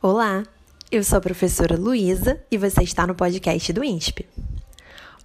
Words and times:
Olá, 0.00 0.44
eu 0.92 1.02
sou 1.02 1.18
a 1.18 1.20
professora 1.20 1.76
Luísa 1.76 2.40
e 2.52 2.56
você 2.56 2.84
está 2.84 3.04
no 3.04 3.16
podcast 3.16 3.72
do 3.72 3.82
INSP. 3.82 4.28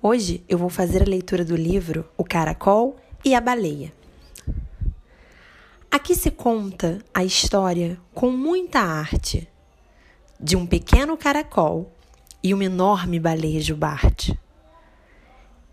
Hoje 0.01 0.43
eu 0.49 0.57
vou 0.57 0.67
fazer 0.67 1.03
a 1.03 1.05
leitura 1.05 1.45
do 1.45 1.55
livro 1.55 2.03
O 2.17 2.23
Caracol 2.23 2.97
e 3.23 3.35
a 3.35 3.39
Baleia. 3.39 3.93
Aqui 5.91 6.15
se 6.15 6.31
conta 6.31 7.05
a 7.13 7.23
história 7.23 7.99
com 8.15 8.31
muita 8.31 8.79
arte 8.79 9.47
de 10.39 10.55
um 10.55 10.65
pequeno 10.65 11.15
caracol 11.15 11.91
e 12.41 12.51
uma 12.51 12.65
enorme 12.65 13.19
baleia 13.19 13.61
jubarte. 13.61 14.35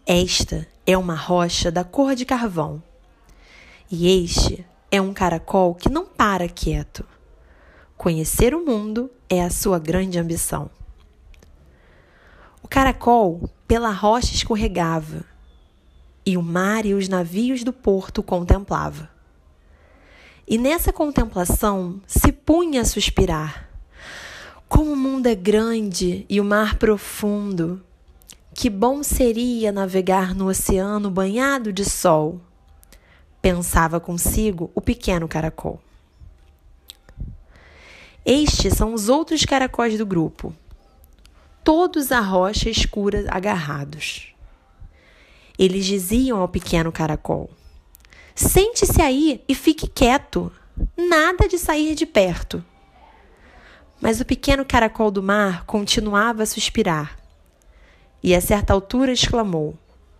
Esta 0.04 0.68
é 0.86 0.98
uma 0.98 1.14
rocha 1.14 1.72
da 1.72 1.84
cor 1.84 2.14
de 2.14 2.26
carvão 2.26 2.82
e 3.90 4.22
este 4.22 4.62
é 4.90 5.00
um 5.00 5.14
caracol 5.14 5.74
que 5.74 5.88
não 5.88 6.04
para 6.04 6.46
quieto 6.50 7.02
Conhecer 8.00 8.54
o 8.54 8.64
mundo 8.64 9.10
é 9.28 9.42
a 9.42 9.50
sua 9.50 9.78
grande 9.78 10.18
ambição. 10.18 10.70
O 12.62 12.66
caracol 12.66 13.50
pela 13.68 13.90
rocha 13.90 14.34
escorregava, 14.34 15.22
e 16.24 16.34
o 16.34 16.42
mar 16.42 16.86
e 16.86 16.94
os 16.94 17.10
navios 17.10 17.62
do 17.62 17.74
porto 17.74 18.22
contemplava. 18.22 19.10
E 20.48 20.56
nessa 20.56 20.94
contemplação 20.94 22.00
se 22.06 22.32
punha 22.32 22.80
a 22.80 22.86
suspirar. 22.86 23.68
Como 24.66 24.92
o 24.92 24.96
mundo 24.96 25.26
é 25.26 25.34
grande 25.34 26.24
e 26.26 26.40
o 26.40 26.44
mar 26.44 26.78
profundo, 26.78 27.82
que 28.54 28.70
bom 28.70 29.02
seria 29.02 29.70
navegar 29.70 30.34
no 30.34 30.48
oceano 30.48 31.10
banhado 31.10 31.70
de 31.70 31.84
sol, 31.84 32.40
pensava 33.42 34.00
consigo 34.00 34.70
o 34.74 34.80
pequeno 34.80 35.28
caracol. 35.28 35.82
Estes 38.24 38.74
são 38.74 38.92
os 38.92 39.08
outros 39.08 39.46
caracóis 39.46 39.96
do 39.96 40.04
grupo, 40.04 40.54
todos 41.64 42.12
à 42.12 42.20
rocha 42.20 42.68
escura 42.68 43.24
agarrados. 43.30 44.34
Eles 45.58 45.86
diziam 45.86 46.38
ao 46.38 46.48
pequeno 46.48 46.92
caracol: 46.92 47.48
Sente-se 48.34 49.00
aí 49.00 49.42
e 49.48 49.54
fique 49.54 49.88
quieto, 49.88 50.52
nada 50.94 51.48
de 51.48 51.58
sair 51.58 51.94
de 51.94 52.04
perto. 52.04 52.62
Mas 53.98 54.20
o 54.20 54.24
pequeno 54.26 54.66
caracol 54.66 55.10
do 55.10 55.22
mar 55.22 55.64
continuava 55.64 56.42
a 56.42 56.46
suspirar 56.46 57.18
e, 58.22 58.34
a 58.34 58.40
certa 58.40 58.74
altura, 58.74 59.12
exclamou: 59.12 59.74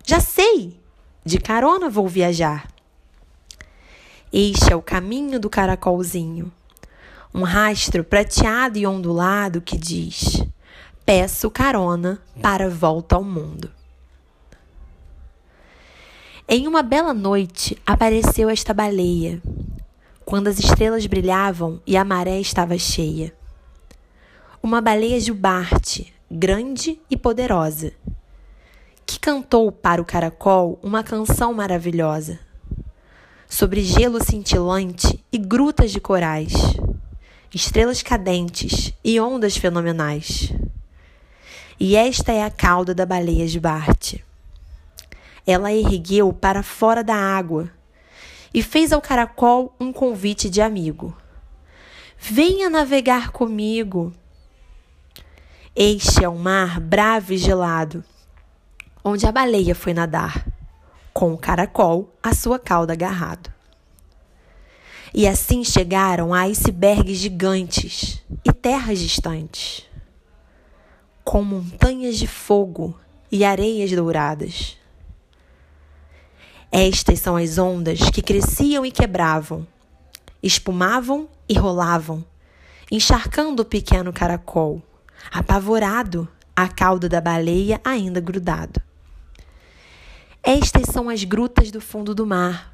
Já 0.06 0.20
sei! 0.20 0.80
De 1.22 1.38
carona 1.38 1.91
vou 1.91 2.08
viajar. 2.08 2.66
Este 4.32 4.72
é 4.72 4.77
o 4.77 4.80
caminho 4.80 5.38
do 5.38 5.50
caracolzinho 5.50 6.50
um 7.33 7.42
rastro 7.42 8.03
prateado 8.03 8.78
e 8.78 8.86
ondulado 8.86 9.61
que 9.61 9.78
diz: 9.78 10.42
Peço 11.05 11.50
carona 11.50 12.20
para 12.42 12.69
volta 12.69 13.14
ao 13.17 13.25
mundo. 13.25 13.70
Em 16.48 16.67
uma 16.67 16.83
bela 16.83 17.14
noite 17.14 17.81
apareceu 17.87 18.50
esta 18.50 18.75
baleia, 18.75 19.41
quando 20.25 20.48
as 20.48 20.59
estrelas 20.59 21.06
brilhavam 21.06 21.81
e 21.87 21.97
a 21.97 22.05
maré 22.05 22.41
estava 22.41 22.77
cheia. 22.77 23.33
Uma 24.61 24.81
baleia 24.81 25.20
jubarte, 25.20 26.12
grande 26.28 27.00
e 27.09 27.17
poderosa, 27.17 27.92
que 29.06 29.19
cantou 29.19 29.70
para 29.70 30.03
o 30.03 30.05
caracol 30.05 30.78
uma 30.83 31.05
canção 31.05 31.55
maravilhosa, 31.55 32.41
sobre 33.48 33.83
gelo 33.83 34.22
cintilante 34.22 35.25
e 35.33 35.39
grutas 35.39 35.92
de 35.92 36.00
corais 36.00 36.53
estrelas 37.53 38.03
cadentes 38.03 38.93
e 39.05 39.19
ondas 39.19 39.56
fenomenais. 39.56 40.53
E 41.79 41.97
esta 41.97 42.33
é 42.33 42.45
a 42.45 42.51
cauda 42.51 42.95
da 42.95 43.05
baleia 43.05 43.47
de 43.47 43.59
Bart. 43.59 44.17
Ela 45.47 45.73
ergueu 45.73 46.33
para 46.33 46.62
fora 46.62 47.03
da 47.03 47.16
água 47.16 47.71
e 48.53 48.62
fez 48.62 48.93
ao 48.93 49.00
caracol 49.00 49.75
um 49.81 49.93
convite 49.93 50.49
de 50.49 50.60
amigo. 50.60 51.16
Venha 52.19 52.69
navegar 52.69 53.31
comigo. 53.31 54.12
Este 55.75 56.25
é 56.25 56.28
um 56.28 56.37
mar 56.39 56.78
bravo 56.78 57.33
e 57.33 57.39
gelado, 57.39 58.05
onde 59.03 59.27
a 59.27 59.33
baleia 59.33 59.75
foi 59.75 59.94
nadar, 59.94 60.47
com 61.12 61.33
o 61.33 61.39
caracol 61.39 62.12
à 62.22 62.34
sua 62.34 62.59
cauda 62.59 62.93
agarrado. 62.93 63.50
E 65.12 65.26
assim 65.26 65.65
chegaram 65.65 66.32
a 66.32 66.43
icebergs 66.43 67.19
gigantes 67.19 68.22
e 68.44 68.53
terras 68.53 69.00
distantes, 69.00 69.84
com 71.25 71.43
montanhas 71.43 72.16
de 72.16 72.28
fogo 72.28 72.98
e 73.31 73.44
areias 73.44 73.91
douradas. 73.91 74.76
Estas 76.71 77.19
são 77.19 77.37
as 77.37 77.59
ondas 77.59 77.98
que 78.10 78.22
cresciam 78.22 78.87
e 78.87 78.93
quebravam, 78.93 79.66
espumavam 80.41 81.28
e 81.48 81.54
rolavam, 81.59 82.25
encharcando 82.88 83.62
o 83.62 83.66
pequeno 83.66 84.12
caracol, 84.12 84.81
apavorado, 85.32 86.28
a 86.54 86.69
cauda 86.69 87.09
da 87.09 87.21
baleia 87.21 87.81
ainda 87.82 88.21
grudado. 88.21 88.81
Estas 90.42 90.87
são 90.87 91.09
as 91.09 91.25
grutas 91.25 91.72
do 91.72 91.81
fundo 91.81 92.15
do 92.15 92.25
mar, 92.25 92.72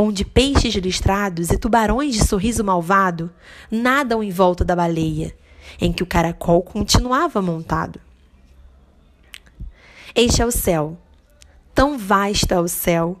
onde 0.00 0.24
peixes 0.24 0.76
listrados 0.76 1.50
e 1.50 1.58
tubarões 1.58 2.14
de 2.14 2.24
sorriso 2.24 2.62
malvado 2.62 3.32
nadam 3.68 4.22
em 4.22 4.30
volta 4.30 4.64
da 4.64 4.76
baleia, 4.76 5.34
em 5.80 5.92
que 5.92 6.04
o 6.04 6.06
caracol 6.06 6.62
continuava 6.62 7.42
montado. 7.42 8.00
Este 10.14 10.40
é 10.40 10.46
o 10.46 10.52
céu. 10.52 10.96
Tão 11.74 11.98
vasto 11.98 12.52
é 12.52 12.60
o 12.60 12.68
céu, 12.68 13.18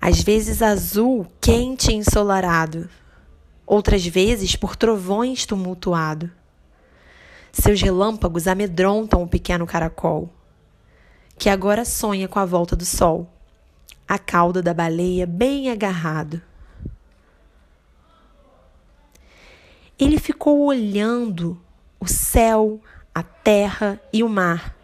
às 0.00 0.22
vezes 0.22 0.62
azul, 0.62 1.26
quente 1.40 1.90
e 1.90 1.94
ensolarado, 1.94 2.88
outras 3.66 4.06
vezes 4.06 4.56
por 4.56 4.74
trovões 4.76 5.44
tumultuado. 5.44 6.30
Seus 7.52 7.82
relâmpagos 7.82 8.46
amedrontam 8.46 9.22
o 9.22 9.28
pequeno 9.28 9.66
caracol, 9.66 10.30
que 11.38 11.50
agora 11.50 11.84
sonha 11.84 12.26
com 12.26 12.38
a 12.38 12.46
volta 12.46 12.74
do 12.74 12.86
sol 12.86 13.28
a 14.08 14.18
cauda 14.18 14.62
da 14.62 14.72
baleia 14.72 15.26
bem 15.26 15.70
agarrado. 15.70 16.40
Ele 19.98 20.18
ficou 20.18 20.64
olhando 20.64 21.60
o 22.00 22.06
céu, 22.08 22.80
a 23.14 23.22
terra 23.22 24.00
e 24.10 24.22
o 24.22 24.28
mar, 24.28 24.74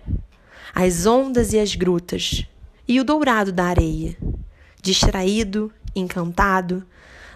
as 0.74 1.06
ondas 1.06 1.54
e 1.54 1.58
as 1.58 1.74
grutas, 1.74 2.46
e 2.86 3.00
o 3.00 3.04
dourado 3.04 3.50
da 3.50 3.64
areia. 3.64 4.14
Distraído, 4.82 5.72
encantado, 5.96 6.84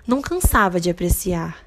não 0.06 0.20
cansava 0.20 0.78
de 0.78 0.90
apreciar. 0.90 1.64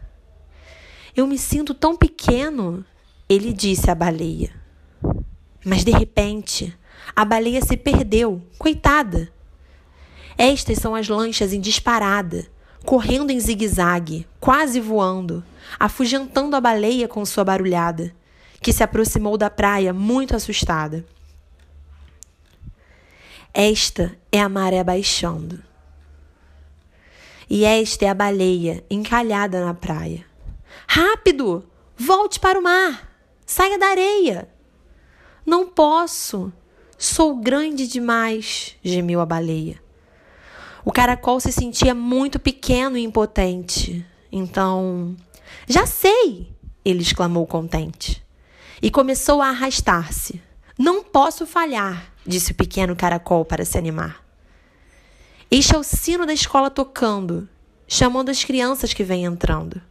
Eu 1.16 1.26
me 1.26 1.38
sinto 1.38 1.74
tão 1.74 1.98
pequeno, 1.98 2.86
ele 3.28 3.52
disse 3.52 3.90
à 3.90 3.96
baleia. 3.96 4.52
Mas 5.66 5.84
de 5.84 5.92
repente, 5.92 6.78
a 7.16 7.26
baleia 7.26 7.62
se 7.62 7.76
perdeu, 7.76 8.42
coitada. 8.60 9.32
Estas 10.38 10.80
são 10.80 10.96
as 10.96 11.08
lanchas 11.08 11.54
em 11.54 11.60
disparada, 11.60 12.48
correndo 12.86 13.32
em 13.32 13.40
zigue-zague, 13.40 14.28
quase 14.40 14.80
voando, 14.80 15.44
afugentando 15.80 16.56
a 16.56 16.62
baleia 16.62 17.08
com 17.08 17.26
sua 17.26 17.44
barulhada, 17.44 18.14
que 18.62 18.74
se 18.74 18.84
aproximou 18.84 19.38
da 19.38 19.50
praia 19.50 19.94
muito 19.94 20.36
assustada. 20.36 21.06
Esta 23.54 24.16
é 24.32 24.40
a 24.40 24.48
maré 24.48 24.84
baixando. 24.84 25.62
E 27.50 27.66
esta 27.66 28.06
é 28.06 28.10
a 28.10 28.14
baleia 28.14 28.84
encalhada 28.90 29.64
na 29.66 29.74
praia. 29.74 30.26
Rápido! 30.88 31.68
Volte 31.98 32.40
para 32.40 32.58
o 32.58 32.64
mar! 32.64 33.12
Saia 33.46 33.78
da 33.78 33.88
areia! 33.88 34.48
Não 35.46 35.68
posso! 35.68 36.52
Sou 36.98 37.36
grande 37.36 37.88
demais, 37.88 38.78
gemiu 38.82 39.20
a 39.20 39.26
baleia. 39.26 39.82
O 40.84 40.92
caracol 40.92 41.40
se 41.40 41.52
sentia 41.52 41.94
muito 41.94 42.40
pequeno 42.40 42.98
e 42.98 43.04
impotente. 43.04 44.06
Então, 44.32 45.16
já 45.68 45.86
sei! 45.86 46.52
ele 46.84 47.02
exclamou 47.02 47.46
contente. 47.46 48.24
E 48.82 48.90
começou 48.90 49.42
a 49.42 49.50
arrastar-se. 49.50 50.42
Não 50.78 51.04
posso 51.04 51.46
falhar, 51.46 52.12
disse 52.26 52.52
o 52.52 52.56
pequeno 52.56 52.96
caracol 52.96 53.46
para 53.46 53.64
se 53.64 53.78
animar. 53.78 54.26
Este 55.50 55.76
é 55.76 55.78
o 55.78 55.84
sino 55.84 56.26
da 56.26 56.34
escola 56.34 56.70
tocando, 56.70 57.48
chamando 57.88 58.30
as 58.30 58.44
crianças 58.44 58.94
que 58.94 59.04
vêm 59.04 59.26
entrando. 59.26 59.82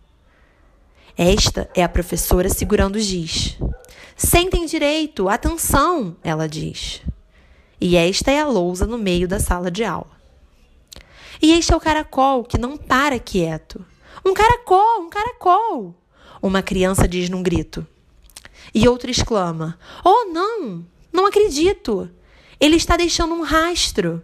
Esta 1.16 1.70
é 1.74 1.84
a 1.84 1.88
professora 1.88 2.48
segurando 2.48 2.96
o 2.96 3.00
giz. 3.00 3.58
Sentem 4.16 4.66
direito, 4.66 5.28
atenção, 5.28 6.16
ela 6.24 6.48
diz. 6.48 7.02
E 7.80 7.96
esta 7.96 8.30
é 8.30 8.40
a 8.40 8.46
lousa 8.46 8.86
no 8.86 8.98
meio 8.98 9.28
da 9.28 9.38
sala 9.38 9.70
de 9.70 9.84
aula. 9.84 10.19
E 11.42 11.52
este 11.52 11.72
é 11.72 11.76
o 11.76 11.80
caracol 11.80 12.44
que 12.44 12.58
não 12.58 12.76
para 12.76 13.18
quieto. 13.18 13.84
Um 14.24 14.34
caracol, 14.34 15.00
um 15.00 15.08
caracol! 15.08 15.94
Uma 16.42 16.62
criança 16.62 17.08
diz 17.08 17.30
num 17.30 17.42
grito. 17.42 17.86
E 18.74 18.86
outra 18.86 19.10
exclama: 19.10 19.78
Oh, 20.04 20.26
não! 20.30 20.84
Não 21.10 21.26
acredito! 21.26 22.10
Ele 22.60 22.76
está 22.76 22.96
deixando 22.96 23.32
um 23.32 23.42
rastro. 23.42 24.22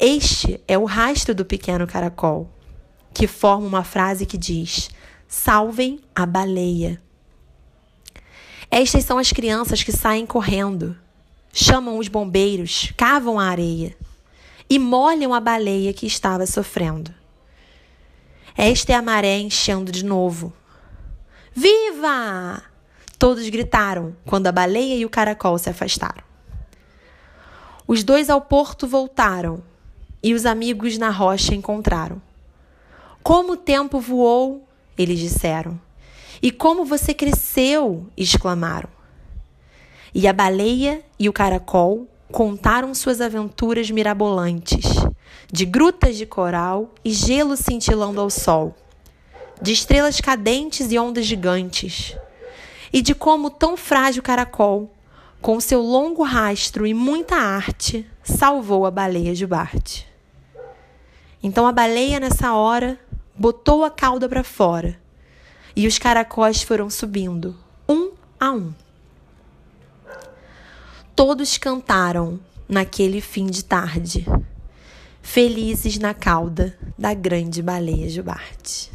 Este 0.00 0.60
é 0.68 0.78
o 0.78 0.84
rastro 0.84 1.34
do 1.34 1.44
pequeno 1.44 1.84
caracol, 1.84 2.48
que 3.12 3.26
forma 3.26 3.66
uma 3.66 3.82
frase 3.82 4.24
que 4.24 4.38
diz: 4.38 4.90
Salvem 5.26 6.00
a 6.14 6.24
baleia. 6.24 7.02
Estas 8.70 9.04
são 9.04 9.18
as 9.18 9.32
crianças 9.32 9.82
que 9.82 9.90
saem 9.90 10.26
correndo, 10.26 10.96
chamam 11.52 11.98
os 11.98 12.06
bombeiros, 12.06 12.92
cavam 12.96 13.40
a 13.40 13.46
areia 13.46 13.96
e 14.68 14.78
molham 14.78 15.32
a 15.32 15.40
baleia 15.40 15.92
que 15.92 16.06
estava 16.06 16.46
sofrendo. 16.46 17.12
Esta 18.56 18.92
é 18.92 18.96
a 18.96 19.02
maré 19.02 19.38
enchendo 19.38 19.90
de 19.92 20.04
novo. 20.04 20.52
Viva! 21.54 22.62
Todos 23.18 23.48
gritaram 23.48 24.16
quando 24.24 24.46
a 24.46 24.52
baleia 24.52 24.94
e 24.94 25.04
o 25.04 25.10
caracol 25.10 25.58
se 25.58 25.70
afastaram. 25.70 26.22
Os 27.86 28.04
dois 28.04 28.28
ao 28.28 28.40
porto 28.40 28.86
voltaram 28.86 29.62
e 30.22 30.34
os 30.34 30.44
amigos 30.44 30.98
na 30.98 31.10
rocha 31.10 31.54
encontraram. 31.54 32.20
Como 33.22 33.52
o 33.52 33.56
tempo 33.56 34.00
voou, 34.00 34.68
eles 34.96 35.18
disseram. 35.18 35.80
E 36.42 36.50
como 36.50 36.84
você 36.84 37.14
cresceu, 37.14 38.06
exclamaram. 38.16 38.88
E 40.14 40.26
a 40.28 40.32
baleia 40.32 41.02
e 41.18 41.28
o 41.28 41.32
caracol 41.32 42.06
contaram 42.30 42.94
suas 42.94 43.20
aventuras 43.20 43.90
mirabolantes, 43.90 44.84
de 45.50 45.64
grutas 45.64 46.16
de 46.16 46.26
coral 46.26 46.90
e 47.04 47.10
gelo 47.10 47.56
cintilando 47.56 48.20
ao 48.20 48.30
sol, 48.30 48.74
de 49.60 49.72
estrelas 49.72 50.20
cadentes 50.20 50.92
e 50.92 50.98
ondas 50.98 51.26
gigantes 51.26 52.16
e 52.92 53.02
de 53.02 53.14
como 53.14 53.50
tão 53.50 53.76
frágil 53.76 54.22
caracol, 54.22 54.94
com 55.40 55.60
seu 55.60 55.80
longo 55.80 56.22
rastro 56.22 56.86
e 56.86 56.92
muita 56.92 57.36
arte, 57.36 58.08
salvou 58.22 58.86
a 58.86 58.90
baleia 58.90 59.34
de 59.34 59.46
Bart. 59.46 60.02
Então 61.42 61.66
a 61.66 61.72
baleia, 61.72 62.18
nessa 62.18 62.54
hora, 62.54 62.98
botou 63.36 63.84
a 63.84 63.90
cauda 63.90 64.28
para 64.28 64.42
fora 64.42 64.98
e 65.76 65.86
os 65.86 65.98
caracóis 65.98 66.62
foram 66.62 66.90
subindo, 66.90 67.56
um 67.88 68.10
a 68.40 68.50
um. 68.50 68.74
Todos 71.18 71.58
cantaram 71.58 72.38
naquele 72.68 73.20
fim 73.20 73.46
de 73.46 73.64
tarde, 73.64 74.24
felizes 75.20 75.98
na 75.98 76.14
cauda 76.14 76.78
da 76.96 77.12
grande 77.12 77.60
baleia 77.60 78.08
Jubarte. 78.08 78.88